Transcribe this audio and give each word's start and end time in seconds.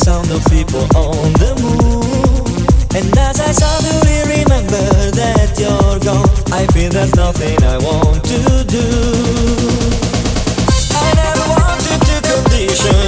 sound 0.00 0.30
of 0.30 0.42
people 0.46 0.80
on 0.96 1.32
the 1.36 1.52
move. 1.60 2.96
And 2.96 3.06
as 3.18 3.38
I 3.38 3.52
suddenly 3.52 4.18
remember 4.40 4.86
that 5.12 5.52
you're 5.60 5.98
gone, 6.00 6.28
I 6.52 6.66
feel 6.72 6.90
there's 6.90 7.14
nothing 7.14 7.62
I 7.62 7.76
want 7.78 8.24
to 8.32 8.40
do. 8.64 8.86
I 10.96 11.08
never 11.20 11.46
wanted 11.52 12.00
to 12.08 12.16
condition 12.32 12.99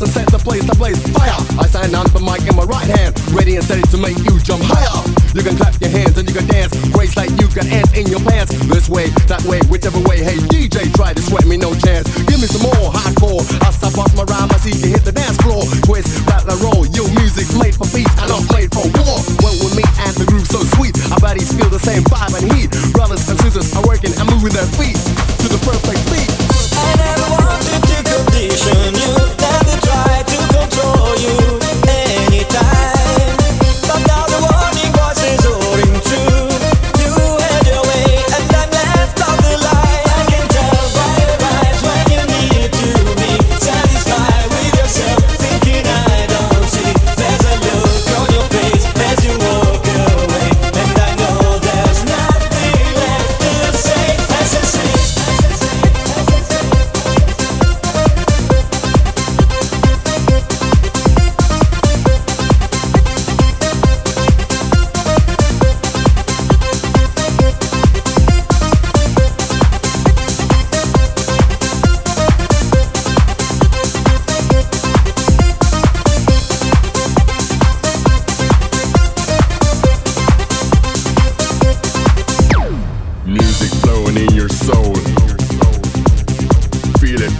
and 0.00 0.10
set 0.10 0.26
the 0.32 0.38
place 0.38 0.64
to 0.64 0.74
blaze 0.76 0.96
fire. 1.12 1.36
I 1.60 1.68
stand 1.68 1.92
on 1.92 2.08
the 2.16 2.20
mic 2.24 2.40
in 2.48 2.56
my 2.56 2.64
right 2.64 2.88
hand, 2.88 3.12
ready 3.36 3.56
and 3.56 3.64
steady 3.64 3.84
to 3.92 3.98
make 4.00 4.16
you 4.24 4.40
jump 4.40 4.64
higher. 4.64 4.96
You 5.36 5.44
can 5.44 5.56
clap 5.56 5.76
your 5.80 5.92
hands 5.92 6.16
and 6.16 6.24
you 6.24 6.34
can 6.34 6.46
dance, 6.48 6.72
grace 6.90 7.16
like 7.16 7.30
you 7.36 7.46
got 7.52 7.68
ants 7.68 7.92
in 7.92 8.08
your 8.08 8.20
pants. 8.24 8.56
This 8.66 8.88
way, 8.88 9.12
that 9.28 9.44
way, 9.44 9.60
whichever 9.68 10.00
way. 10.08 10.24
Hey 10.24 10.40
DJ, 10.48 10.88
try 10.96 11.12
to 11.12 11.22
sweat 11.22 11.44
me, 11.44 11.56
no 11.56 11.76
chance. 11.76 12.08
Give 12.24 12.40
me 12.40 12.48
some 12.48 12.64
more 12.64 12.88
hardcore. 12.90 13.44
I 13.60 13.70
stop 13.70 13.96
off 14.00 14.12
my 14.16 14.24
rhyme, 14.24 14.48
I 14.50 14.58
see 14.58 14.72
you 14.72 14.88
hit 14.88 15.04
the 15.04 15.12
dance 15.12 15.36
floor. 15.44 15.62
Twist, 15.84 16.08
rattle, 16.24 16.56
and 16.56 16.60
roll. 16.64 16.82
Your 16.96 17.08
music's 17.20 17.52
made 17.54 17.76
for 17.76 17.86
peace 17.92 18.10
and 18.20 18.28
not 18.32 18.44
made 18.56 18.72
for 18.72 18.88
war. 18.96 19.20
When 19.44 19.54
with 19.60 19.76
me 19.76 19.84
and 20.08 20.14
the 20.16 20.24
groove's 20.24 20.48
so 20.48 20.64
sweet, 20.78 20.96
our 21.12 21.20
bodies 21.20 21.52
feel 21.52 21.68
the 21.68 21.82
same 21.82 22.02
vibe 22.08 22.29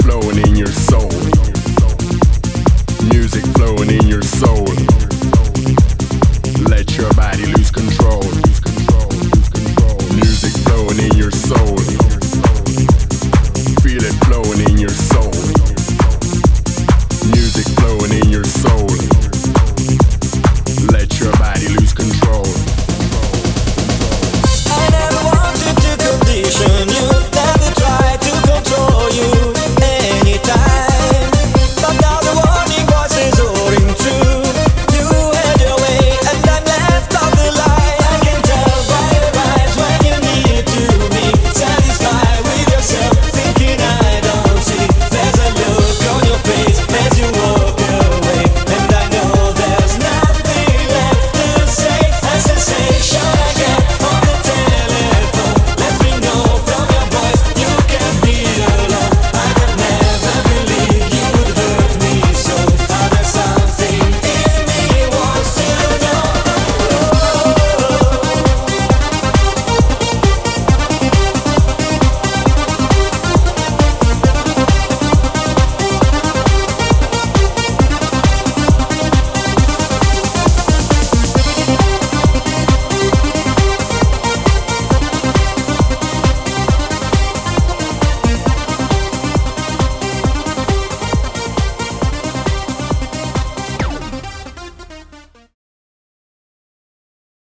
flowing 0.03 0.39
in 0.39 0.57
your 0.57 0.69
soul. 0.69 1.11
Music 3.09 3.45
flowing 3.57 3.91
in 3.91 4.07
your 4.09 4.23
soul. 4.23 4.50